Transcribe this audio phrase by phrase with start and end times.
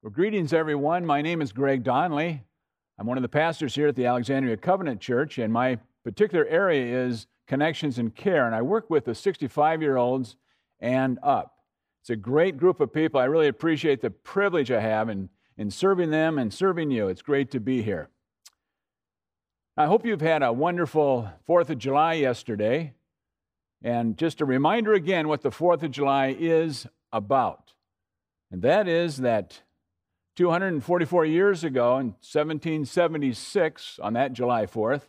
[0.00, 1.04] Well, greetings, everyone.
[1.04, 2.44] My name is Greg Donnelly.
[3.00, 7.04] I'm one of the pastors here at the Alexandria Covenant Church, and my particular area
[7.04, 8.46] is connections and care.
[8.46, 10.36] And I work with the 65 year olds
[10.78, 11.64] and up.
[12.00, 13.18] It's a great group of people.
[13.18, 17.08] I really appreciate the privilege I have in, in serving them and serving you.
[17.08, 18.08] It's great to be here.
[19.76, 22.94] I hope you've had a wonderful 4th of July yesterday.
[23.82, 27.72] And just a reminder again what the 4th of July is about.
[28.52, 29.62] And that is that
[30.38, 35.02] 244 years ago, in 1776, on that July 4th,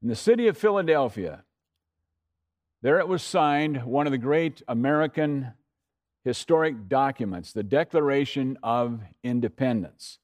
[0.00, 1.42] in the city of Philadelphia,
[2.80, 5.54] there it was signed one of the great American
[6.22, 10.20] historic documents, the Declaration of Independence.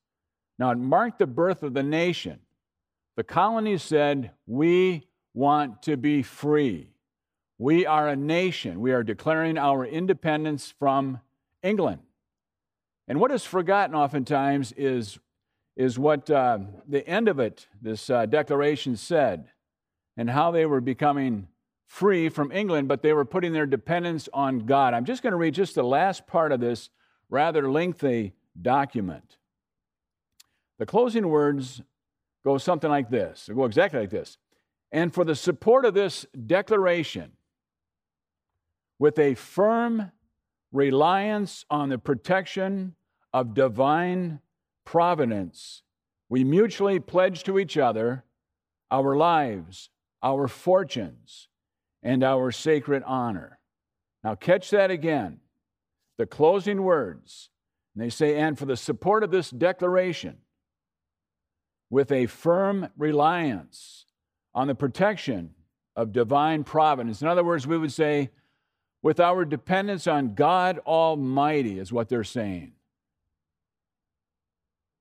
[0.60, 2.38] Now, it marked the birth of the nation.
[3.16, 6.90] The colonies said, We want to be free.
[7.58, 8.80] We are a nation.
[8.80, 11.18] We are declaring our independence from
[11.64, 12.03] England.
[13.06, 15.18] And what is forgotten oftentimes is,
[15.76, 16.58] is what uh,
[16.88, 19.48] the end of it, this uh, declaration said,
[20.16, 21.48] and how they were becoming
[21.86, 24.94] free from England, but they were putting their dependence on God.
[24.94, 26.90] I'm just going to read just the last part of this
[27.28, 29.36] rather lengthy document.
[30.78, 31.82] The closing words
[32.44, 33.46] go something like this.
[33.46, 34.38] They go exactly like this.
[34.90, 37.32] And for the support of this declaration,
[38.98, 40.12] with a firm
[40.74, 42.96] reliance on the protection
[43.32, 44.40] of divine
[44.84, 45.82] providence,
[46.28, 48.24] we mutually pledge to each other
[48.90, 49.88] our lives,
[50.22, 51.48] our fortunes,
[52.02, 53.58] and our sacred honor.
[54.22, 55.38] Now, catch that again.
[56.18, 57.50] The closing words.
[57.94, 60.38] And they say, and for the support of this declaration,
[61.88, 64.06] with a firm reliance
[64.54, 65.50] on the protection
[65.94, 67.22] of divine providence.
[67.22, 68.30] In other words, we would say,
[69.04, 72.72] with our dependence on God Almighty, is what they're saying.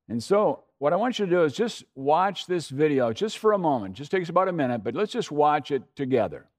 [0.10, 3.54] And so, what I want you to do is just watch this video just for
[3.54, 3.96] a moment.
[3.96, 6.50] It just takes about a minute, but let's just watch it together.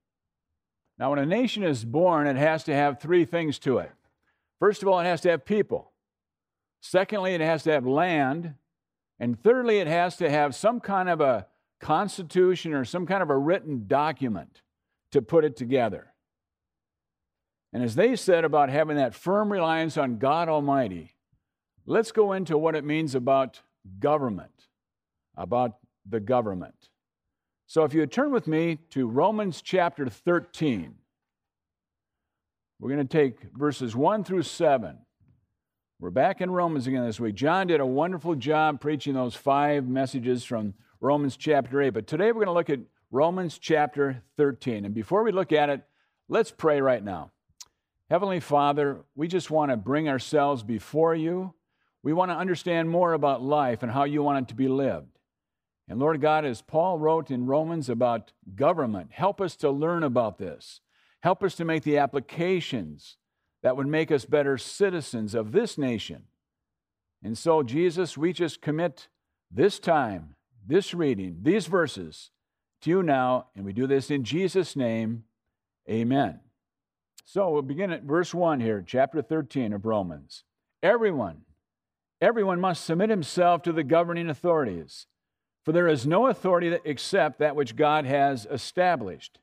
[0.99, 3.93] Now, when a nation is born, it has to have three things to it.
[4.59, 5.93] First of all, it has to have people.
[6.81, 8.55] Secondly, it has to have land.
[9.21, 11.47] And thirdly, it has to have some kind of a
[11.79, 14.63] constitution or some kind of a written document
[15.13, 16.14] to put it together.
[17.75, 21.17] And as they said about having that firm reliance on God Almighty,
[21.87, 23.63] let's go into what it means about
[23.99, 24.69] government,
[25.37, 26.89] about the government.
[27.67, 30.95] So if you turn with me to Romans chapter 13,
[32.79, 34.97] we're going to take verses 1 through 7.
[35.99, 37.35] We're back in Romans again this week.
[37.35, 42.27] John did a wonderful job preaching those five messages from Romans chapter 8, but today
[42.27, 42.81] we're going to look at
[43.11, 44.85] Romans chapter 13.
[44.85, 45.83] And before we look at it,
[46.29, 47.33] let's pray right now.
[48.11, 51.55] Heavenly Father, we just want to bring ourselves before you.
[52.03, 55.19] We want to understand more about life and how you want it to be lived.
[55.89, 60.39] And Lord God, as Paul wrote in Romans about government, help us to learn about
[60.39, 60.81] this.
[61.23, 63.17] Help us to make the applications
[63.63, 66.25] that would make us better citizens of this nation.
[67.23, 69.09] And so, Jesus, we just commit
[69.51, 70.35] this time,
[70.67, 72.31] this reading, these verses
[72.83, 75.25] to you now, and we do this in Jesus' name.
[75.89, 76.44] Amen.
[77.27, 80.45] So we'll begin at verse 1 here, chapter 13 of Romans.
[80.83, 81.41] Everyone,
[82.21, 85.07] everyone must submit himself to the governing authorities,
[85.65, 89.39] for there is no authority except that which God has established.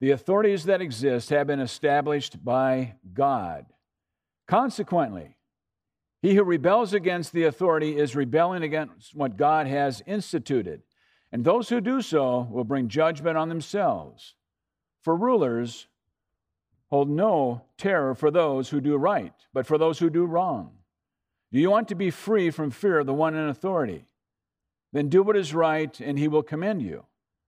[0.00, 3.66] The authorities that exist have been established by God.
[4.46, 5.36] Consequently,
[6.22, 10.82] he who rebels against the authority is rebelling against what God has instituted,
[11.32, 14.36] and those who do so will bring judgment on themselves.
[15.02, 15.88] For rulers
[16.90, 20.72] Hold no terror for those who do right, but for those who do wrong.
[21.52, 24.06] Do you want to be free from fear of the one in authority?
[24.92, 27.04] Then do what is right, and he will commend you,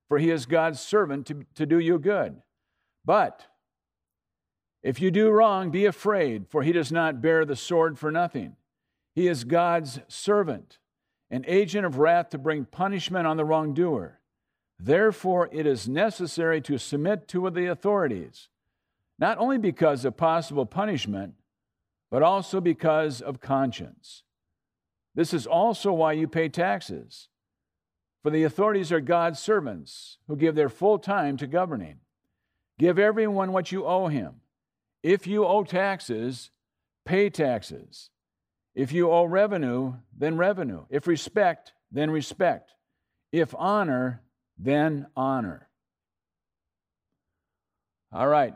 [0.09, 2.43] for he is God's servant to, to do you good.
[3.05, 3.47] But
[4.83, 8.57] if you do wrong, be afraid, for he does not bear the sword for nothing.
[9.15, 10.79] He is God's servant,
[11.31, 14.21] an agent of wrath to bring punishment on the wrongdoer.
[14.79, 18.49] Therefore, it is necessary to submit to the authorities
[19.21, 21.35] not only because of possible punishment,
[22.11, 24.25] but also because of conscience.
[25.15, 27.29] This is also why you pay taxes.
[28.23, 31.99] For the authorities are God's servants who give their full time to governing.
[32.79, 34.37] Give everyone what you owe him.
[35.03, 36.51] If you owe taxes,
[37.05, 38.11] pay taxes.
[38.75, 40.85] If you owe revenue, then revenue.
[40.91, 42.73] If respect, then respect.
[43.33, 44.23] If honor,
[44.59, 45.69] then honor.
[48.13, 48.55] All right,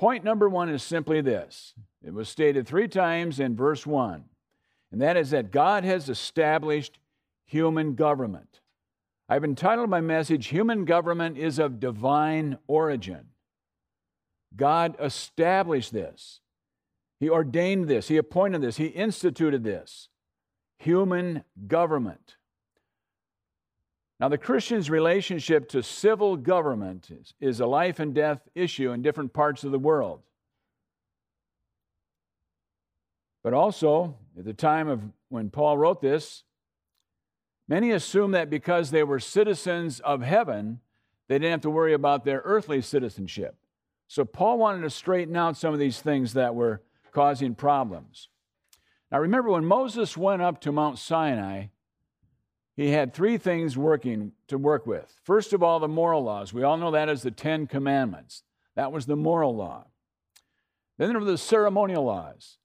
[0.00, 4.24] Point number one is simply this it was stated three times in verse one.
[4.90, 6.98] and that is that God has established
[7.44, 8.60] human government.
[9.28, 13.26] I've entitled my message, Human Government is of Divine Origin.
[14.56, 16.40] God established this.
[17.18, 18.08] He ordained this.
[18.08, 18.78] He appointed this.
[18.78, 20.08] He instituted this.
[20.78, 22.36] Human government.
[24.20, 29.00] Now, the Christian's relationship to civil government is, is, a life and death issue in
[29.00, 30.20] different parts of the world.
[33.42, 35.00] But also, at the time of
[35.30, 36.42] when Paul wrote this,
[37.66, 40.80] many assumed that because they were citizens of heaven,
[41.28, 43.56] they didn't have to worry about their earthly citizenship.
[44.06, 46.82] So, Paul wanted to straighten out some of these things that were
[47.12, 48.28] causing problems.
[49.10, 51.68] Now, remember when Moses went up to Mount Sinai,
[52.76, 55.20] he had three things working to work with.
[55.24, 56.52] First of all, the moral laws.
[56.52, 58.42] We all know that as the Ten Commandments.
[58.76, 59.86] That was the moral law.
[60.98, 62.58] Then there were the ceremonial laws,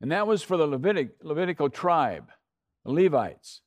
[0.00, 2.30] and that was for the Levitic, Levitical tribe,
[2.84, 3.62] the Levites.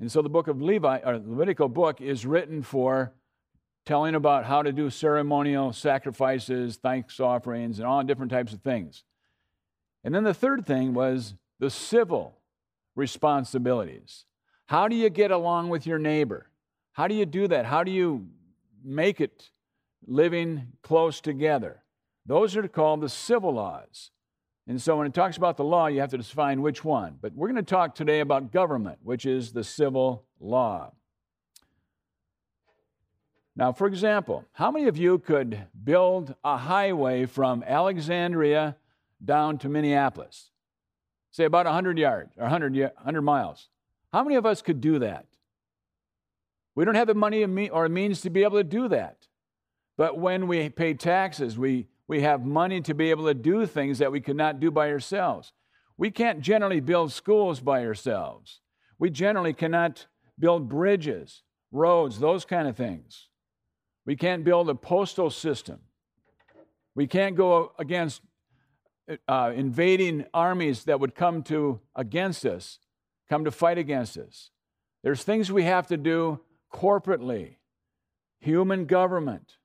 [0.00, 3.12] And so the book of Levi, or Levitical book, is written for
[3.84, 9.04] telling about how to do ceremonial sacrifices, thanks offerings, and all different types of things.
[10.04, 12.38] And then the third thing was the civil
[12.94, 14.24] responsibilities.
[14.66, 16.48] How do you get along with your neighbor?
[16.92, 17.66] How do you do that?
[17.66, 18.28] How do you
[18.84, 19.50] make it
[20.06, 21.82] living close together?
[22.26, 24.10] Those are called the civil laws.
[24.66, 27.18] And so when it talks about the law, you have to define which one.
[27.20, 30.92] But we're going to talk today about government, which is the civil law.
[33.54, 38.76] Now, for example, how many of you could build a highway from Alexandria
[39.22, 40.50] down to Minneapolis?
[41.32, 43.68] Say about 100 yards or 100, 100 miles.
[44.12, 45.26] How many of us could do that?
[46.74, 49.26] We don't have the money or means to be able to do that.
[49.96, 53.98] But when we pay taxes, we, we have money to be able to do things
[53.98, 55.52] that we could not do by ourselves.
[55.96, 58.60] We can't generally build schools by ourselves.
[58.98, 60.06] We generally cannot
[60.38, 63.28] build bridges, roads, those kind of things.
[64.06, 65.80] We can't build a postal system.
[66.94, 68.22] We can't go against
[69.28, 72.78] uh, invading armies that would come to against us
[73.28, 74.50] come to fight against us.
[75.02, 76.40] There's things we have to do
[76.72, 77.56] corporately.
[78.40, 79.56] Human government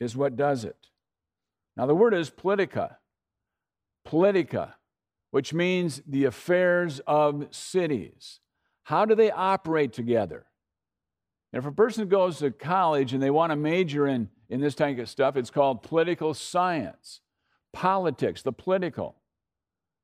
[0.00, 0.88] is what does it.
[1.76, 2.96] Now, the word is politica.
[4.06, 4.74] Politica,
[5.30, 8.40] which means the affairs of cities.
[8.84, 10.46] How do they operate together?
[11.52, 14.74] And if a person goes to college and they want to major in, in this
[14.74, 17.20] type of stuff, it's called political science,
[17.72, 19.16] politics, the political.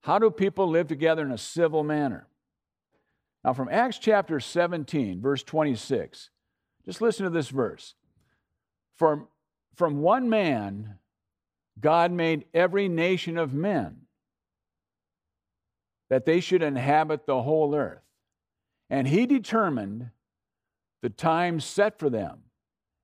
[0.02, 2.26] How do people live together in a civil manner?
[3.44, 6.30] Now, from Acts chapter 17, verse 26,
[6.84, 7.94] just listen to this verse.
[8.96, 9.26] From,
[9.74, 10.98] from one man,
[11.80, 14.02] God made every nation of men
[16.08, 18.02] that they should inhabit the whole earth.
[18.90, 20.10] And he determined
[21.00, 22.42] the time set for them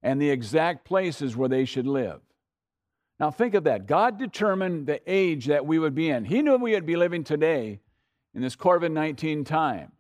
[0.03, 2.21] and the exact places where they should live.
[3.19, 3.87] Now, think of that.
[3.87, 6.25] God determined the age that we would be in.
[6.25, 7.81] He knew we would be living today
[8.35, 9.93] in this COVID 19 time.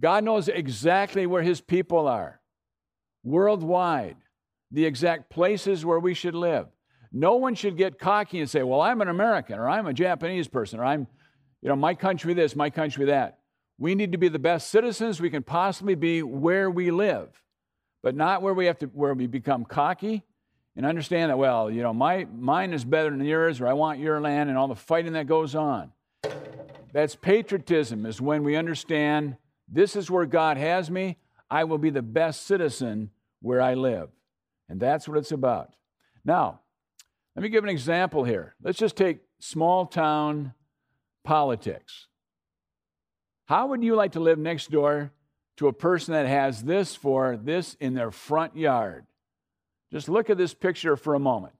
[0.00, 2.40] God knows exactly where His people are,
[3.24, 4.16] worldwide,
[4.70, 6.66] the exact places where we should live.
[7.10, 10.46] No one should get cocky and say, Well, I'm an American, or I'm a Japanese
[10.46, 11.06] person, or I'm,
[11.62, 13.38] you know, my country this, my country that.
[13.78, 17.28] We need to be the best citizens we can possibly be where we live,
[18.02, 20.24] but not where we have to, where we become cocky
[20.76, 23.98] and understand that, well, you know, my, mine is better than yours, or I want
[23.98, 25.92] your land, and all the fighting that goes on.
[26.92, 29.36] That's patriotism, is when we understand
[29.70, 31.18] this is where God has me.
[31.50, 33.10] I will be the best citizen
[33.40, 34.10] where I live.
[34.68, 35.74] And that's what it's about.
[36.24, 36.60] Now,
[37.34, 38.54] let me give an example here.
[38.62, 40.54] Let's just take small town
[41.24, 42.06] politics.
[43.46, 45.12] How would you like to live next door
[45.56, 49.06] to a person that has this for this in their front yard?
[49.90, 51.54] Just look at this picture for a moment.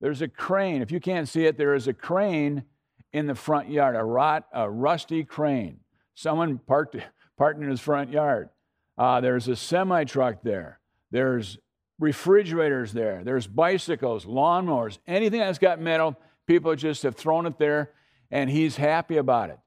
[0.00, 0.82] There's a crane.
[0.82, 2.64] If you can't see it, there is a crane
[3.12, 5.78] in the front yard, a, rot, a rusty crane.
[6.14, 6.96] Someone parked,
[7.36, 8.48] parked in his front yard.
[8.98, 10.78] Uh, there's a semi truck there.
[11.10, 11.58] There's
[11.98, 13.22] refrigerators there.
[13.24, 16.16] There's bicycles, lawnmowers, anything that's got metal.
[16.46, 17.90] People just have thrown it there,
[18.30, 19.58] and he's happy about it.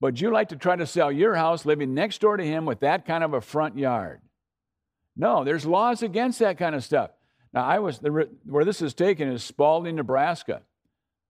[0.00, 2.80] But you like to try to sell your house living next door to him with
[2.80, 4.20] that kind of a front yard.
[5.16, 7.10] No, there's laws against that kind of stuff.
[7.52, 8.00] Now, I was
[8.44, 10.62] where this is taken is Spalding, Nebraska.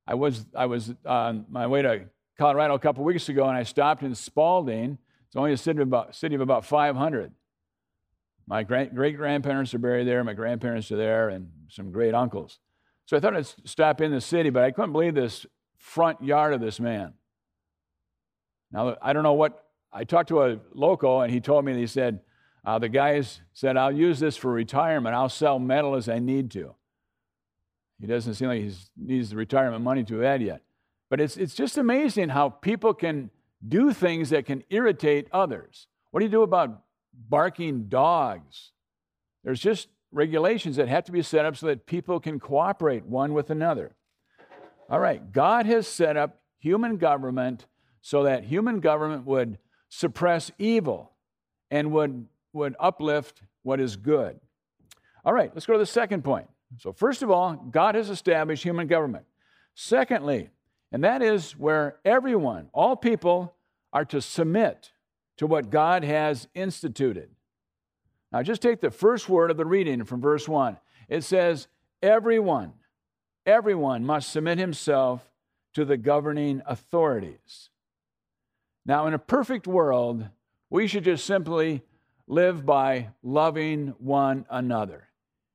[0.07, 3.63] I was I was on my way to Colorado a couple weeks ago, and I
[3.63, 4.99] stopped in Spalding.
[5.27, 7.33] It's only a city of about, city of about 500.
[8.47, 10.23] My great grandparents are buried there.
[10.25, 12.59] My grandparents are there, and some great uncles.
[13.07, 15.47] So I thought I'd stop in the city, but I couldn't believe this
[15.79, 17.13] front yard of this man.
[18.73, 21.87] Now, I don't know what, I talked to a local and he told me, he
[21.87, 22.21] said,
[22.65, 25.15] uh, the guys said, I'll use this for retirement.
[25.15, 26.75] I'll sell metal as I need to.
[28.01, 30.63] He doesn't seem like he needs the retirement money to that yet.
[31.11, 33.31] But it's, it's just amazing how people can
[33.67, 35.87] do things that can irritate others.
[36.11, 36.83] What do you do about
[37.29, 38.71] barking dogs?
[39.43, 43.35] There's just regulations that have to be set up so that people can cooperate one
[43.35, 43.95] with another.
[44.89, 47.67] All right, God has set up human government
[48.01, 49.59] so that human government would
[49.89, 51.13] suppress evil
[51.71, 54.39] and would, would uplift what is good.
[55.25, 56.49] All right, let's go to the second point.
[56.79, 59.25] So, first of all, God has established human government.
[59.75, 60.51] Secondly,
[60.95, 63.57] and that is where everyone, all people,
[63.93, 64.93] are to submit
[65.39, 67.31] to what God has instituted.
[68.31, 70.79] Now, just take the first word of the reading from verse 1.
[71.09, 71.67] It says,
[72.01, 72.75] Everyone,
[73.45, 75.29] everyone must submit himself
[75.73, 77.71] to the governing authorities.
[78.87, 80.29] Now, in a perfect world,
[80.71, 81.83] we should just simply
[82.29, 85.09] live by loving one another.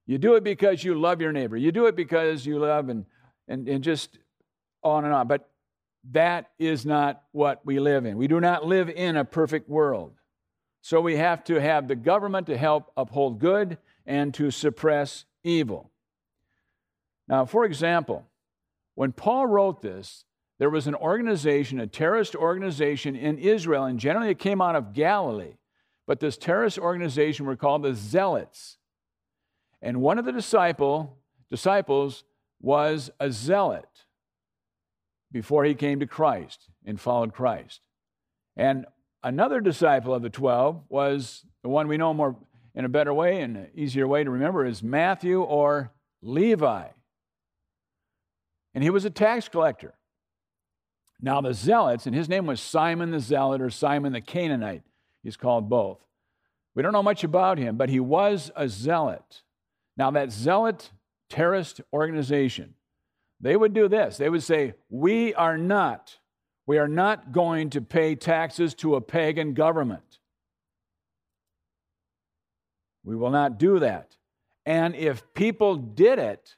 [0.05, 1.55] You do it because you love your neighbor.
[1.55, 3.05] You do it because you love and,
[3.47, 4.19] and, and just
[4.83, 5.27] on and on.
[5.27, 5.49] But
[6.11, 8.17] that is not what we live in.
[8.17, 10.13] We do not live in a perfect world.
[10.81, 15.91] So we have to have the government to help uphold good and to suppress evil.
[17.27, 18.25] Now, for example,
[18.95, 20.25] when Paul wrote this,
[20.57, 24.93] there was an organization, a terrorist organization in Israel, and generally it came out of
[24.93, 25.57] Galilee.
[26.07, 28.77] But this terrorist organization were called the Zealots.
[29.81, 31.17] And one of the disciple,
[31.49, 32.23] disciples
[32.61, 33.87] was a zealot
[35.31, 37.81] before he came to Christ and followed Christ.
[38.55, 38.85] And
[39.23, 42.35] another disciple of the 12 was the one we know more
[42.75, 46.87] in a better way and an easier way to remember is Matthew or Levi.
[48.73, 49.95] And he was a tax collector.
[51.21, 54.83] Now, the zealots, and his name was Simon the Zealot or Simon the Canaanite,
[55.21, 55.99] he's called both.
[56.75, 59.41] We don't know much about him, but he was a zealot.
[59.97, 60.91] Now, that zealot
[61.29, 62.75] terrorist organization,
[63.41, 64.17] they would do this.
[64.17, 66.17] They would say, We are not,
[66.65, 70.19] we are not going to pay taxes to a pagan government.
[73.03, 74.17] We will not do that.
[74.65, 76.55] And if people did it,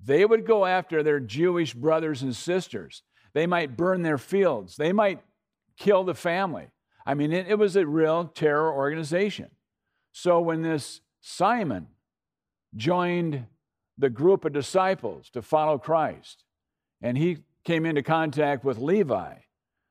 [0.00, 3.02] they would go after their Jewish brothers and sisters.
[3.32, 4.76] They might burn their fields.
[4.76, 5.20] They might
[5.76, 6.68] kill the family.
[7.06, 9.50] I mean, it, it was a real terror organization.
[10.12, 11.88] So when this Simon,
[12.76, 13.46] joined
[13.96, 16.44] the group of disciples to follow Christ.
[17.00, 19.34] And he came into contact with Levi.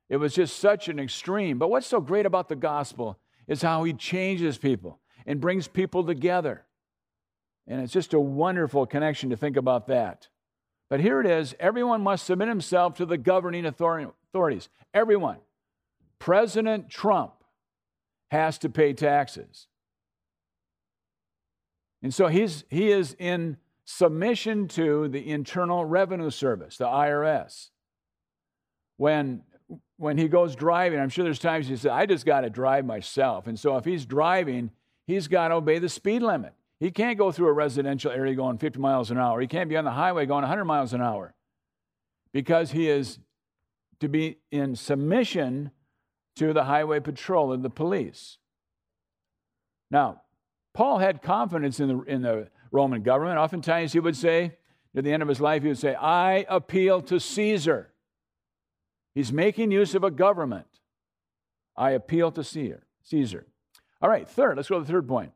[0.10, 1.58] It was just such an extreme.
[1.58, 6.04] But what's so great about the gospel is how he changes people and brings people
[6.04, 6.66] together.
[7.68, 10.28] And it's just a wonderful connection to think about that.
[10.90, 14.70] But here it is everyone must submit himself to the governing authorities.
[14.94, 15.38] Everyone.
[16.20, 17.34] President Trump
[18.32, 19.68] has to pay taxes.
[22.02, 27.70] And so he's, he is in submission to the Internal Revenue Service, the IRS.
[28.98, 29.42] When,
[29.98, 32.86] when he goes driving, I'm sure there's times he says, I just got to drive
[32.86, 33.48] myself.
[33.48, 34.72] And so if he's driving,
[35.08, 36.54] he's got to obey the speed limit.
[36.80, 39.40] He can't go through a residential area going 50 miles an hour.
[39.40, 41.34] He can't be on the highway going 100 miles an hour
[42.34, 43.20] because he is
[44.00, 45.72] to be in submission
[46.36, 48.38] to the highway patrol and the police.
[49.92, 50.24] Now,
[50.74, 53.38] Paul had confidence in the, in the Roman government.
[53.38, 54.58] Oftentimes he would say,
[54.94, 57.94] near the end of his life, he would say, I appeal to Caesar.
[59.14, 60.68] He's making use of a government.
[61.78, 62.84] I appeal to Caesar.
[63.04, 63.46] Caesar.
[64.02, 65.32] All right, third, let's go to the third point.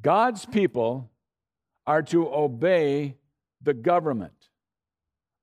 [0.00, 1.10] God's people
[1.86, 3.16] are to obey
[3.62, 4.48] the government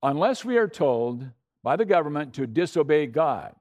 [0.03, 1.25] unless we are told
[1.63, 3.55] by the government to disobey God.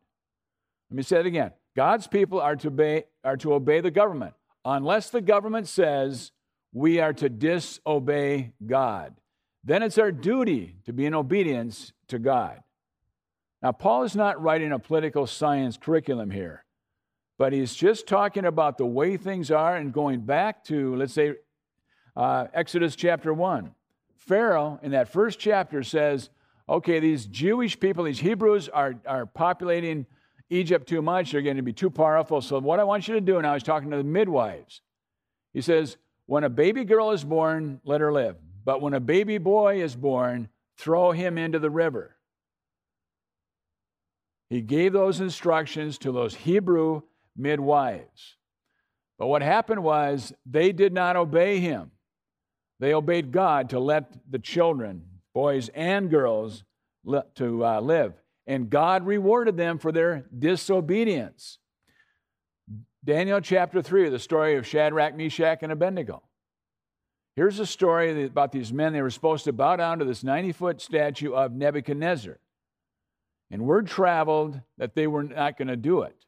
[0.91, 1.53] Let me say it again.
[1.75, 6.33] God's people are to obey, are to obey the government unless the government says
[6.73, 9.15] we are to disobey God.
[9.65, 12.61] Then it's our duty to be in obedience to God.
[13.63, 16.65] Now, Paul is not writing a political science curriculum here,
[17.39, 21.35] but he's just talking about the way things are and going back to, let's say,
[22.17, 23.75] uh, Exodus chapter 1.
[24.17, 26.31] Pharaoh, in that first chapter, says,
[26.69, 30.07] okay, these Jewish people, these Hebrews, are, are populating
[30.51, 31.33] Egypt too much.
[31.33, 32.41] They're going to be too powerful.
[32.41, 34.83] So, what I want you to do now is talking to the midwives.
[35.53, 35.97] He says,
[36.29, 38.37] When a baby girl is born, let her live.
[38.63, 42.17] But when a baby boy is born, throw him into the river.
[44.51, 47.01] He gave those instructions to those Hebrew
[47.35, 48.37] midwives.
[49.19, 51.93] But what happened was they did not obey him.
[52.79, 56.63] They obeyed God to let the children, boys and girls,
[57.37, 58.13] to uh, live.
[58.47, 61.59] and God rewarded them for their disobedience.
[63.09, 66.23] Daniel chapter 3, the story of Shadrach, Meshach, and Abednego.
[67.37, 68.93] Here's a story about these men.
[68.93, 72.39] They were supposed to bow down to this 90 foot statue of Nebuchadnezzar.
[73.51, 76.27] And word traveled that they were not going to do it.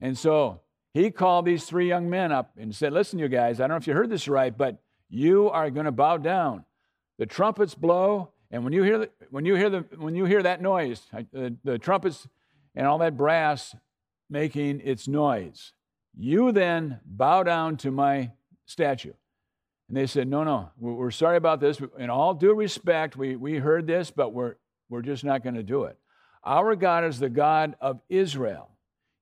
[0.00, 3.68] And so he called these three young men up and said, Listen, you guys, I
[3.68, 6.64] don't know if you heard this right, but you are going to bow down.
[7.18, 10.42] The trumpets blow, and when you hear, the, when you hear, the, when you hear
[10.42, 11.00] that noise,
[11.32, 12.26] the, the trumpets
[12.74, 13.76] and all that brass
[14.28, 15.74] making its noise,
[16.16, 18.32] you then bow down to my
[18.66, 19.12] statue.
[19.88, 21.80] And they said, No, no, we're sorry about this.
[21.98, 24.56] In all due respect, we, we heard this, but we're,
[24.88, 25.98] we're just not going to do it.
[26.44, 28.70] Our God is the God of Israel,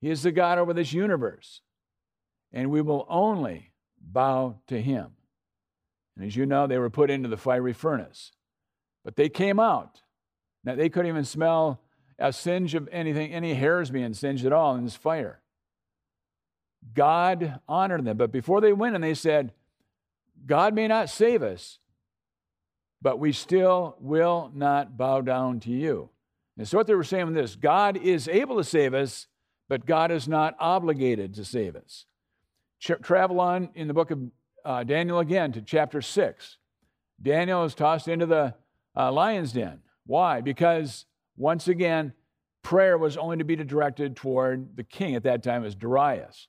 [0.01, 1.61] He is the God over this universe,
[2.53, 5.13] and we will only bow to Him.
[6.17, 8.33] And as you know, they were put into the fiery furnace.
[9.05, 10.01] But they came out.
[10.65, 11.81] Now, they couldn't even smell
[12.19, 15.41] a singe of anything, any hairs being singed at all in this fire.
[16.95, 18.17] God honored them.
[18.17, 19.53] But before they went and they said,
[20.47, 21.79] God may not save us,
[23.03, 26.11] but we still will not bow down to you.
[26.57, 29.27] And so what they were saying was this God is able to save us,
[29.69, 32.07] but God is not obligated to save us.
[32.81, 34.21] Travel on in the book of
[34.65, 36.59] uh, Daniel again to chapter 6.
[37.21, 38.55] Daniel is tossed into the
[38.97, 39.81] uh, lion's den.
[40.05, 40.41] Why?
[40.41, 42.13] Because once again,
[42.63, 46.49] prayer was only to be directed toward the king at that time, as Darius.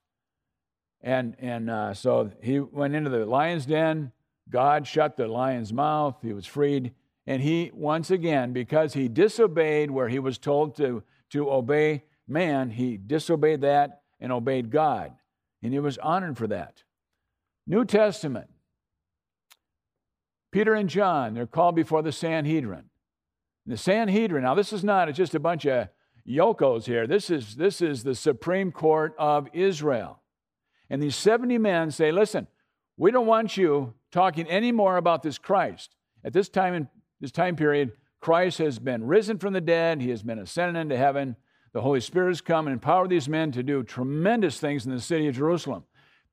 [1.07, 4.11] And, and uh, so he went into the lion's den.
[4.49, 6.17] God shut the lion's mouth.
[6.21, 6.91] He was freed.
[7.25, 12.71] And he, once again, because he disobeyed where he was told to, to obey man,
[12.71, 15.13] he disobeyed that and obeyed God.
[15.63, 16.83] And he was honored for that.
[17.65, 18.49] New Testament.
[20.51, 22.89] Peter and John, they're called before the Sanhedrin.
[23.65, 25.87] The Sanhedrin, now this is not just a bunch of
[26.27, 27.07] yokos here.
[27.07, 30.19] This is, this is the Supreme Court of Israel.
[30.89, 32.47] And these 70 men say, listen,
[32.97, 35.95] we don't want you talking anymore about this Christ.
[36.23, 36.87] At this time in
[37.19, 40.97] this time period, Christ has been risen from the dead, he has been ascended into
[40.97, 41.35] heaven.
[41.73, 45.01] The Holy Spirit has come and empowered these men to do tremendous things in the
[45.01, 45.83] city of Jerusalem.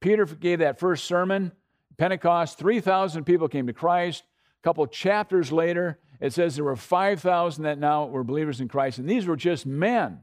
[0.00, 1.52] Peter gave that first sermon,
[1.96, 4.24] Pentecost, 3,000 people came to Christ.
[4.60, 8.98] A couple chapters later, it says there were 5,000 that now were believers in Christ.
[8.98, 10.20] And these were just men,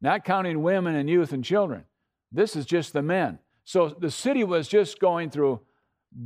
[0.00, 1.84] not counting women and youth and children.
[2.30, 3.38] This is just the men.
[3.68, 5.60] So the city was just going through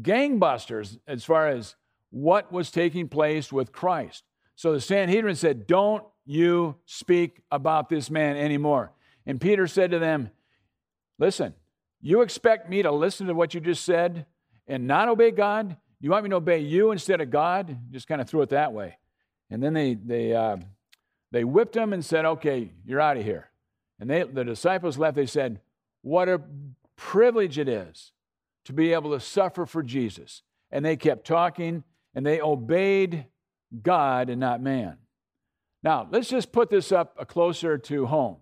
[0.01, 1.75] gangbusters as far as
[2.11, 4.23] what was taking place with Christ.
[4.55, 8.93] So the Sanhedrin said, Don't you speak about this man anymore.
[9.27, 10.31] And Peter said to them,
[11.19, 11.53] Listen,
[12.01, 14.25] you expect me to listen to what you just said
[14.69, 15.77] and not obey God?
[16.01, 17.77] You want me to obey you instead of God?
[17.91, 18.99] Just kind of threw it that way.
[19.51, 20.59] And then they, they, uh,
[21.33, 23.51] they whipped him and said, Okay, you're out of here.
[23.99, 25.17] And they, the disciples left.
[25.17, 25.61] They said,
[26.03, 26.41] What a
[27.03, 28.13] privilege it is
[28.65, 30.43] to be able to suffer for Jesus.
[30.71, 31.83] And they kept talking
[32.15, 33.27] and they obeyed
[33.83, 34.99] God and not man.
[35.83, 38.37] Now, let's just put this up closer to home.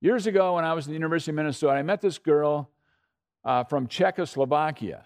[0.00, 2.70] Years ago, when I was at the University of Minnesota, I met this girl
[3.44, 5.04] uh, from Czechoslovakia.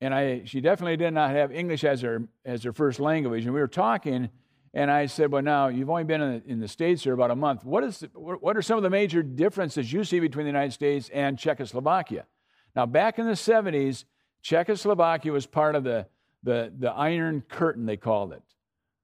[0.00, 3.44] And I, she definitely did not have English as her, as her first language.
[3.44, 4.30] And we were talking,
[4.72, 7.30] and I said, Well, now you've only been in the, in the States here about
[7.30, 7.64] a month.
[7.64, 11.10] What, is, what are some of the major differences you see between the United States
[11.12, 12.26] and Czechoslovakia?
[12.76, 14.04] Now, back in the 70s,
[14.42, 16.06] Czechoslovakia was part of the,
[16.42, 18.42] the, the Iron Curtain, they called it.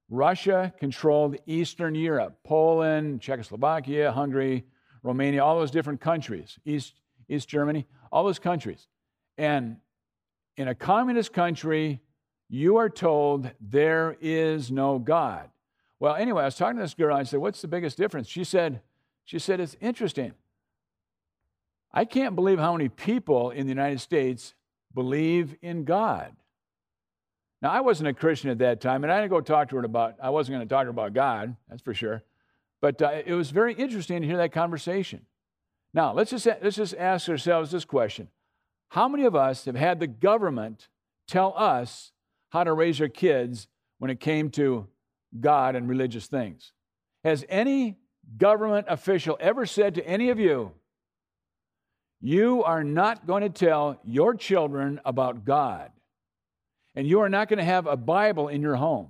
[0.09, 4.63] Russia controlled Eastern Europe, Poland, Czechoslovakia, Hungary,
[5.03, 6.93] Romania, all those different countries, East,
[7.27, 8.87] East Germany, all those countries.
[9.37, 9.77] And
[10.55, 11.99] in a communist country,
[12.49, 15.49] you are told there is no God.
[15.99, 17.15] Well, anyway, I was talking to this girl.
[17.15, 18.81] I said, "What's the biggest difference?" She said,
[19.25, 20.33] "She said it's interesting.
[21.91, 24.53] I can't believe how many people in the United States
[24.93, 26.35] believe in God."
[27.61, 29.83] Now, I wasn't a Christian at that time, and I didn't go talk to her
[29.83, 30.15] about.
[30.21, 31.55] I wasn't going to talk to her about God.
[31.67, 32.23] That's for sure.
[32.81, 35.25] But uh, it was very interesting to hear that conversation.
[35.93, 38.29] Now, let's just let's just ask ourselves this question:
[38.89, 40.89] How many of us have had the government
[41.27, 42.11] tell us
[42.49, 44.87] how to raise our kids when it came to
[45.39, 46.71] God and religious things.
[47.23, 47.97] Has any
[48.37, 50.71] government official ever said to any of you,
[52.19, 55.91] you are not going to tell your children about God,
[56.95, 59.09] and you are not going to have a Bible in your home?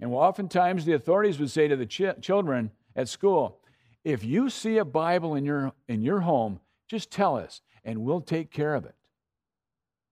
[0.00, 3.60] And oftentimes the authorities would say to the ch- children at school,
[4.04, 8.20] if you see a Bible in your, in your home, just tell us, and we'll
[8.20, 8.94] take care of it.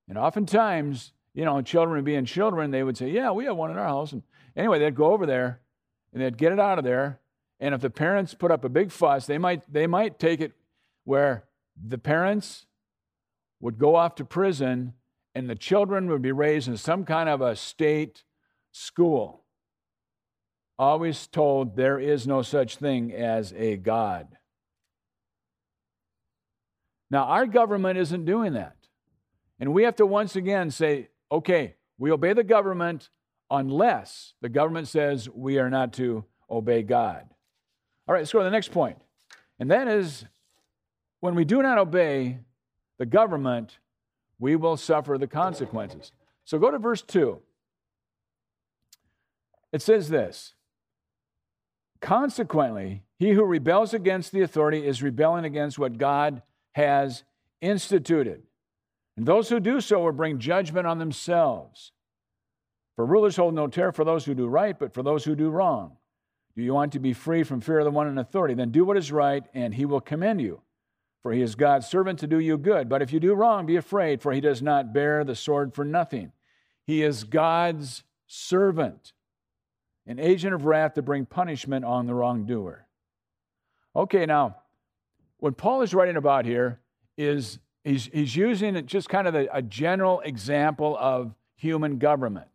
[0.08, 3.78] And oftentimes, you know, children being children, they would say, Yeah, we have one in
[3.78, 4.12] our house.
[4.12, 4.22] And
[4.56, 5.60] anyway, they'd go over there
[6.12, 7.20] and they'd get it out of there
[7.62, 10.52] And if the parents put up a big fuss, they might, they might take it
[11.04, 11.44] where
[11.80, 12.66] the parents
[13.60, 14.94] would go off to prison
[15.32, 18.24] and the children would be raised in some kind of a state
[18.72, 19.44] school.
[20.76, 24.26] Always told there is no such thing as a God.
[27.12, 28.76] Now, our government isn't doing that.
[29.60, 33.08] And we have to once again say, okay, we obey the government
[33.52, 37.26] unless the government says we are not to obey God.
[38.08, 38.98] All right, let's go to the next point.
[39.60, 40.24] And that is
[41.20, 42.40] when we do not obey
[42.98, 43.78] the government,
[44.38, 46.10] we will suffer the consequences.
[46.44, 47.38] So go to verse 2.
[49.72, 50.54] It says this
[52.00, 57.22] Consequently, he who rebels against the authority is rebelling against what God has
[57.60, 58.42] instituted.
[59.16, 61.92] And those who do so will bring judgment on themselves.
[62.96, 65.50] For rulers hold no terror for those who do right, but for those who do
[65.50, 65.96] wrong.
[66.54, 68.54] Do you want to be free from fear of the one in authority?
[68.54, 70.60] Then do what is right, and he will commend you.
[71.22, 72.88] For he is God's servant to do you good.
[72.88, 75.84] But if you do wrong, be afraid, for he does not bear the sword for
[75.84, 76.32] nothing.
[76.84, 79.12] He is God's servant,
[80.06, 82.86] an agent of wrath to bring punishment on the wrongdoer.
[83.94, 84.56] Okay, now,
[85.38, 86.80] what Paul is writing about here
[87.16, 92.48] is he's, he's using just kind of a, a general example of human government.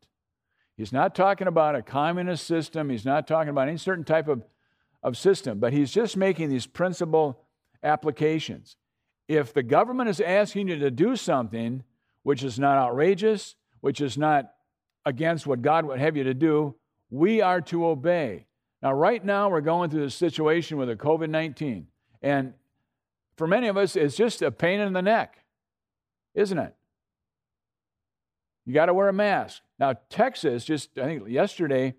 [0.77, 4.43] He's not talking about a communist system, he's not talking about any certain type of,
[5.01, 7.41] of system, but he's just making these principle
[7.83, 8.77] applications.
[9.27, 11.83] If the government is asking you to do something
[12.21, 14.53] which is not outrageous, which is not
[15.05, 16.75] against what God would have you to do,
[17.09, 18.45] we are to obey.
[18.83, 21.87] Now, right now, we're going through this situation with the COVID 19.
[22.21, 22.53] And
[23.35, 25.39] for many of us, it's just a pain in the neck,
[26.35, 26.75] isn't it?
[28.67, 29.61] You got to wear a mask.
[29.79, 31.95] Now, Texas, just I think yesterday,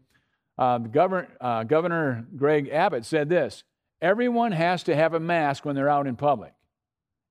[0.59, 3.65] uh, Governor, uh, Governor Greg Abbott said this
[4.03, 6.53] everyone has to have a mask when they're out in public.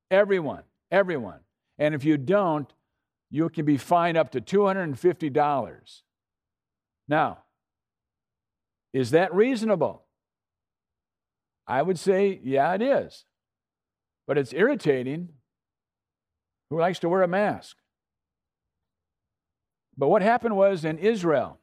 [0.09, 1.39] Everyone, everyone.
[1.77, 2.71] And if you don't,
[3.29, 6.01] you can be fined up to $250.
[7.07, 7.37] Now,
[8.91, 10.03] is that reasonable?
[11.67, 13.25] I would say, yeah, it is.
[14.25, 15.29] But it's irritating.
[16.71, 17.77] Who likes to wear a mask?
[19.97, 21.59] But what happened was in Israel,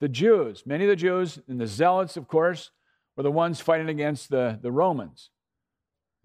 [0.00, 2.70] the Jews, many of the Jews, and the Zealots, of course,
[3.16, 5.30] were the ones fighting against the, the Romans.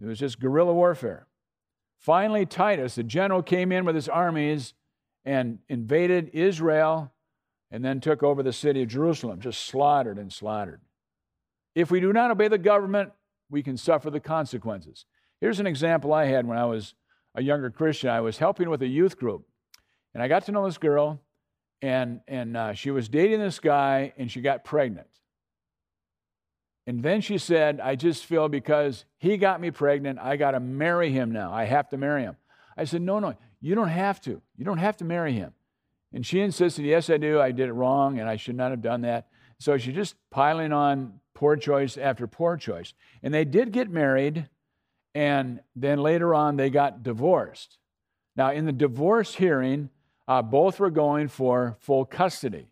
[0.01, 1.27] It was just guerrilla warfare.
[1.99, 4.73] Finally, Titus, the general, came in with his armies
[5.23, 7.13] and invaded Israel
[7.69, 10.81] and then took over the city of Jerusalem, just slaughtered and slaughtered.
[11.75, 13.11] If we do not obey the government,
[13.49, 15.05] we can suffer the consequences.
[15.39, 16.95] Here's an example I had when I was
[17.35, 18.09] a younger Christian.
[18.09, 19.47] I was helping with a youth group,
[20.13, 21.21] and I got to know this girl,
[21.81, 25.07] and, and uh, she was dating this guy, and she got pregnant.
[26.87, 30.59] And then she said, I just feel because he got me pregnant, I got to
[30.59, 31.53] marry him now.
[31.53, 32.35] I have to marry him.
[32.75, 34.41] I said, No, no, you don't have to.
[34.57, 35.53] You don't have to marry him.
[36.13, 37.39] And she insisted, Yes, I do.
[37.39, 39.27] I did it wrong, and I should not have done that.
[39.59, 42.93] So she's just piling on poor choice after poor choice.
[43.21, 44.49] And they did get married,
[45.13, 47.77] and then later on, they got divorced.
[48.35, 49.89] Now, in the divorce hearing,
[50.27, 52.71] uh, both were going for full custody.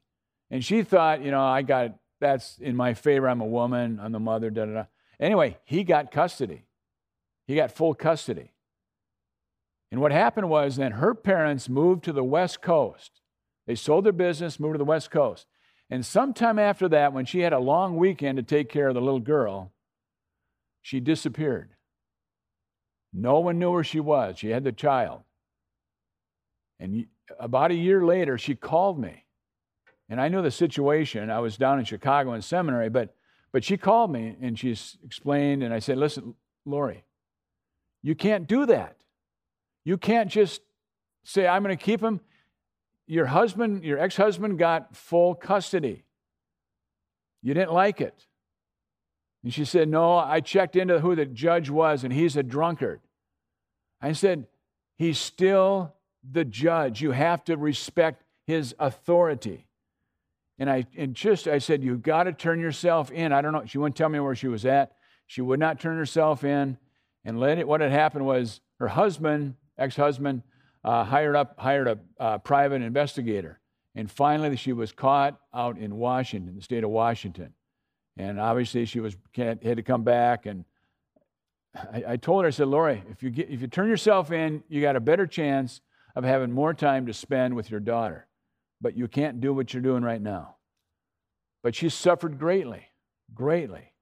[0.51, 3.29] And she thought, you know, I got that's in my favor.
[3.29, 4.83] I'm a woman, I'm the mother, da da da.
[5.19, 6.65] Anyway, he got custody.
[7.47, 8.53] He got full custody.
[9.91, 13.21] And what happened was then her parents moved to the West Coast.
[13.65, 15.47] They sold their business, moved to the West Coast.
[15.89, 19.01] And sometime after that, when she had a long weekend to take care of the
[19.01, 19.71] little girl,
[20.81, 21.71] she disappeared.
[23.11, 24.37] No one knew where she was.
[24.37, 25.21] She had the child.
[26.79, 27.07] And
[27.39, 29.25] about a year later, she called me.
[30.09, 31.29] And I knew the situation.
[31.29, 33.15] I was down in Chicago in seminary, but,
[33.51, 37.03] but she called me and she explained, and I said, Listen, Lori,
[38.01, 38.95] you can't do that.
[39.83, 40.61] You can't just
[41.23, 42.21] say, I'm going to keep him.
[43.07, 46.03] Your husband, your ex husband, got full custody.
[47.41, 48.25] You didn't like it.
[49.43, 53.01] And she said, No, I checked into who the judge was, and he's a drunkard.
[54.01, 54.47] I said,
[54.97, 55.95] He's still
[56.29, 57.01] the judge.
[57.01, 59.67] You have to respect his authority.
[60.57, 63.31] And I and just I said, You've got to turn yourself in.
[63.31, 63.63] I don't know.
[63.65, 64.93] She wouldn't tell me where she was at.
[65.27, 66.77] She would not turn herself in.
[67.25, 70.41] And let it, what had happened was her husband, ex-husband,
[70.83, 73.59] uh, hired up hired a uh, private investigator.
[73.95, 77.53] And finally, she was caught out in Washington, the state of Washington.
[78.17, 80.45] And obviously, she was can't had to come back.
[80.45, 80.65] And
[81.75, 84.63] I, I told her, I said, Lori, if you get, if you turn yourself in,
[84.69, 85.81] you got a better chance
[86.19, 88.27] of having more time to spend with your daughter
[88.81, 90.55] but you can't do what you're doing right now.
[91.63, 92.85] But she suffered greatly,
[93.33, 93.93] greatly.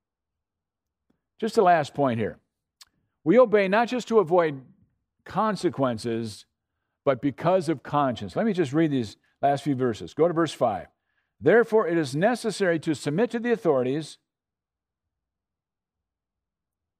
[1.39, 2.39] Just the last point here.
[3.23, 4.61] We obey not just to avoid
[5.25, 6.45] consequences,
[7.03, 8.35] but because of conscience.
[8.35, 10.13] Let me just read these last few verses.
[10.13, 10.87] Go to verse 5.
[11.39, 14.17] Therefore, it is necessary to submit to the authorities.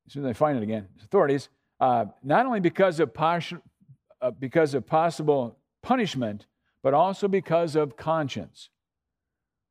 [0.08, 1.50] As soon as I find it again, authorities,
[1.80, 3.14] uh, not only because of,
[4.22, 6.46] uh, because of possible punishment,
[6.84, 8.70] but also because of conscience.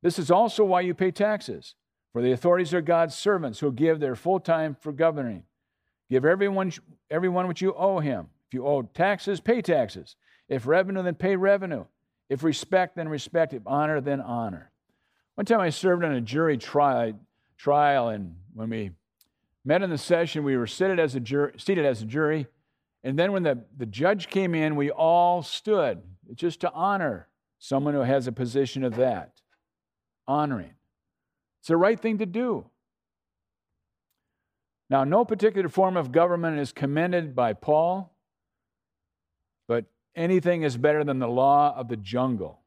[0.01, 1.75] This is also why you pay taxes,
[2.13, 5.43] for the authorities are God's servants who give their full time for governing.
[6.09, 6.71] Give everyone,
[7.09, 8.27] everyone what you owe him.
[8.47, 10.15] If you owe taxes, pay taxes.
[10.47, 11.85] If revenue, then pay revenue.
[12.29, 13.53] If respect, then respect.
[13.53, 14.71] If honor, then honor.
[15.35, 17.13] One time I served on a jury trial,
[17.57, 18.91] trial and when we
[19.65, 22.47] met in the session, we were seated as a jury, seated as a jury.
[23.07, 26.01] And then when the, the judge came in, we all stood
[26.35, 29.39] just to honor someone who has a position of that.
[30.27, 30.73] Honoring.
[31.61, 32.65] It's the right thing to do.
[34.89, 38.13] Now, no particular form of government is commended by Paul,
[39.69, 42.59] but anything is better than the law of the jungle.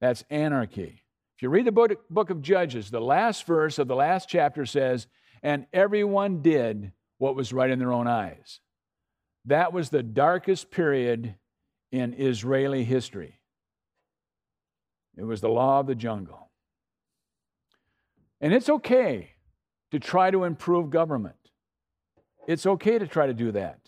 [0.00, 1.02] That's anarchy.
[1.36, 4.64] If you read the book, book of Judges, the last verse of the last chapter
[4.64, 5.08] says,
[5.42, 8.60] And everyone did what was right in their own eyes.
[9.46, 11.34] That was the darkest period
[11.92, 13.40] in Israeli history.
[15.16, 16.50] It was the law of the jungle.
[18.40, 19.30] And it's okay
[19.92, 21.36] to try to improve government.
[22.46, 23.78] It's okay to try to do that.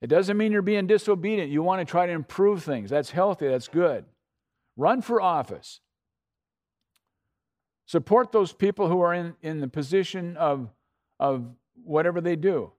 [0.00, 1.50] It doesn't mean you're being disobedient.
[1.50, 2.90] You want to try to improve things.
[2.90, 4.04] That's healthy, that's good.
[4.76, 5.80] Run for office.
[7.86, 10.68] Support those people who are in, in the position of,
[11.18, 11.46] of
[11.82, 12.72] whatever they do.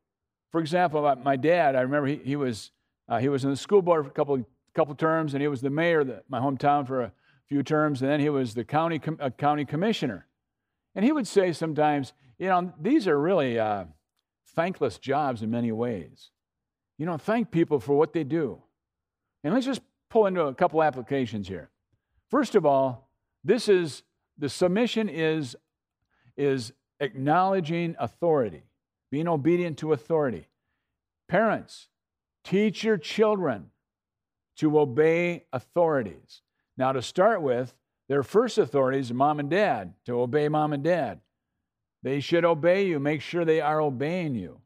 [0.52, 2.72] For example, my dad, I remember he, he was,
[3.08, 5.62] uh, he was in the school board for a couple, couple terms, and he was
[5.62, 7.12] the mayor of my hometown for a
[7.48, 10.28] few terms, and then he was the county, com- uh, county commissioner.
[10.96, 13.86] And he would say sometimes, you know, these are really uh,
[14.56, 16.32] thankless jobs in many ways.
[16.98, 18.62] You know, thank people for what they do.
[19.44, 21.70] And let's just pull into a couple applications here.
[22.30, 23.10] First of all,
[23.44, 24.04] this is
[24.38, 25.56] the submission is,
[26.36, 28.64] is acknowledging authority,
[29.12, 30.48] being obedient to authority.
[31.28, 31.88] Parents,
[32.44, 33.72] teach your children
[34.58, 36.42] to obey authorities.
[36.78, 37.74] Now, to start with,
[38.08, 41.20] their first authorities mom and dad, to obey mom and dad.
[42.02, 44.62] They should obey you, make sure they are obeying you.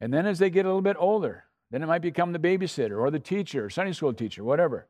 [0.00, 2.98] And then as they get a little bit older, then it might become the babysitter
[2.98, 4.88] or the teacher, or Sunday school teacher, whatever.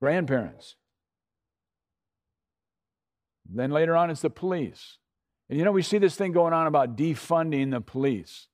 [0.00, 0.76] Grandparents.
[3.48, 4.98] Then later on, it's the police.
[5.48, 8.48] And you know, we see this thing going on about defunding the police.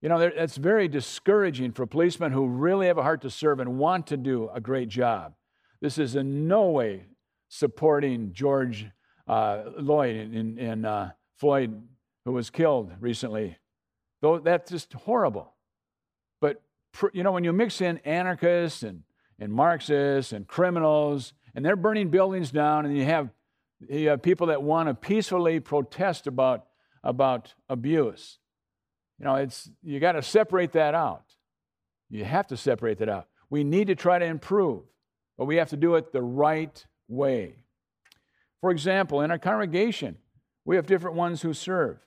[0.00, 3.78] You know, that's very discouraging for policemen who really have a heart to serve and
[3.78, 5.34] want to do a great job.
[5.80, 7.06] This is in no way
[7.48, 8.86] supporting George
[9.26, 11.82] uh, Lloyd and, uh, Floyd,
[12.24, 13.58] who was killed recently.
[14.20, 15.54] Though that's just horrible.
[16.40, 16.62] But
[17.12, 19.02] you know, when you mix in anarchists and,
[19.38, 23.30] and Marxists and criminals, and they're burning buildings down, and you have,
[23.80, 26.66] you have people that want to peacefully protest about,
[27.04, 28.38] about abuse.
[29.18, 31.24] You know, it's you got to separate that out.
[32.10, 33.28] You have to separate that out.
[33.50, 34.82] We need to try to improve,
[35.36, 37.64] but we have to do it the right way.
[38.60, 40.16] For example, in our congregation,
[40.64, 41.98] we have different ones who serve.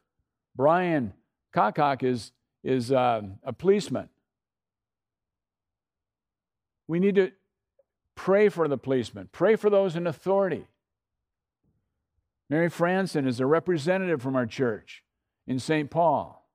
[0.56, 1.14] Brian
[1.56, 2.32] Kakak is,
[2.64, 4.10] is uh, a policeman.
[6.88, 7.32] We need to
[8.16, 10.68] pray for the policemen, pray for those in authority.
[12.52, 15.06] Mary Franson is a representative from our church
[15.48, 15.90] in St.
[15.90, 16.50] Paul.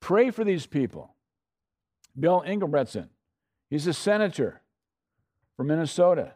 [0.00, 1.16] Pray for these people.
[2.18, 3.08] Bill Ingebrigtsen,
[3.68, 4.62] he's a senator
[5.54, 6.32] from Minnesota.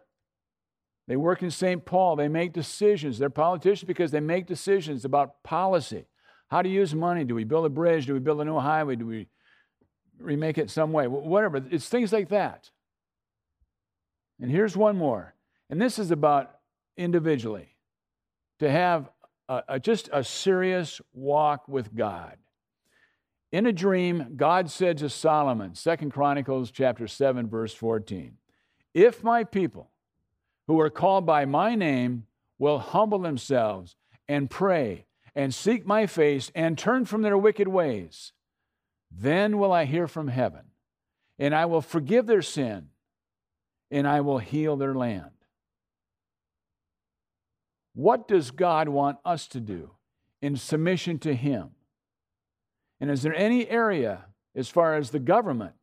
[1.09, 1.87] They work in St.
[1.87, 2.17] Paul.
[2.17, 3.19] They make decisions.
[3.19, 6.05] They're politicians because they make decisions about policy.
[6.49, 7.25] How to use money.
[7.25, 8.05] Do we build a bridge?
[8.05, 8.97] Do we build a new highway?
[8.97, 9.27] Do we
[10.19, 11.07] remake it some way?
[11.07, 11.65] Whatever.
[11.71, 12.71] It's things like that.
[14.39, 15.35] And here's one more.
[15.71, 16.59] And this is about
[16.99, 17.72] individually
[18.63, 19.11] to have
[19.49, 22.37] a, a, just a serious walk with God.
[23.51, 28.37] In a dream, God said to Solomon, Second Chronicles chapter 7 verse 14,
[28.95, 29.91] "If my people
[30.69, 33.97] who are called by my name will humble themselves
[34.29, 38.33] and pray and seek my face and turn from their wicked ways,
[39.11, 40.67] then will I hear from heaven,
[41.37, 42.91] and I will forgive their sin
[43.91, 45.42] and I will heal their land.
[47.95, 49.91] What does God want us to do
[50.41, 51.71] in submission to Him?
[53.01, 55.75] And is there any area, as far as the government,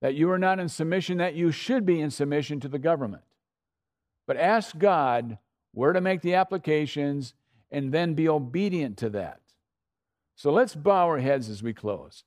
[0.00, 3.22] that you are not in submission, that you should be in submission to the government?
[4.26, 5.38] But ask God
[5.72, 7.34] where to make the applications
[7.70, 9.40] and then be obedient to that.
[10.36, 12.24] So let's bow our heads as we close.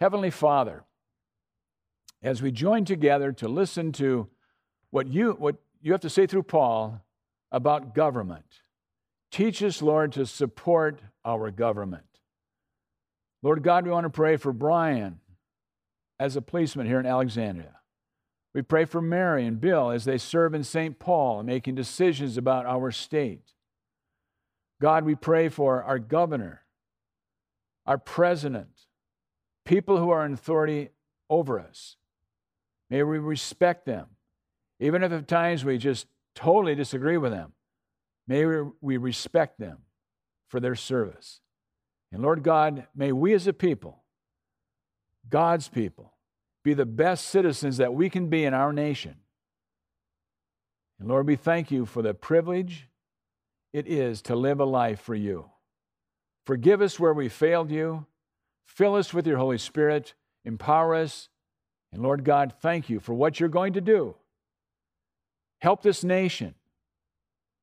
[0.00, 0.84] Heavenly Father,
[2.22, 4.28] as we join together to listen to
[4.90, 7.00] what you, what you have to say through Paul
[7.52, 8.60] about government,
[9.30, 12.06] teach us, Lord, to support our government.
[13.42, 15.20] Lord God, we want to pray for Brian
[16.18, 17.76] as a policeman here in Alexandria.
[18.54, 20.98] We pray for Mary and Bill as they serve in St.
[20.98, 23.52] Paul making decisions about our state.
[24.80, 26.62] God, we pray for our governor,
[27.86, 28.86] our president,
[29.64, 30.90] people who are in authority
[31.30, 31.96] over us.
[32.90, 34.06] May we respect them,
[34.80, 37.52] even if at times we just totally disagree with them.
[38.26, 38.44] May
[38.80, 39.78] we respect them
[40.48, 41.40] for their service.
[42.12, 44.02] And Lord God, may we as a people,
[45.28, 46.12] God's people,
[46.62, 49.16] be the best citizens that we can be in our nation.
[51.00, 52.88] And Lord, we thank you for the privilege
[53.72, 55.50] it is to live a life for you.
[56.44, 58.06] Forgive us where we failed you.
[58.66, 60.14] Fill us with your Holy Spirit.
[60.44, 61.28] Empower us.
[61.92, 64.14] And Lord God, thank you for what you're going to do.
[65.62, 66.56] Help this nation.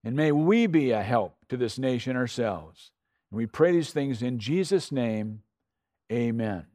[0.05, 2.91] And may we be a help to this nation ourselves.
[3.29, 5.41] And we pray these things in Jesus' name.
[6.09, 6.65] Amen.